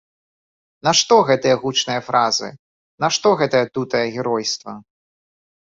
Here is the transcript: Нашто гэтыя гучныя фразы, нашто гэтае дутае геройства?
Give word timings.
Нашто 0.87 1.17
гэтыя 1.27 1.55
гучныя 1.65 2.01
фразы, 2.07 2.49
нашто 3.05 3.27
гэтае 3.45 3.65
дутае 3.79 4.07
геройства? 4.19 4.73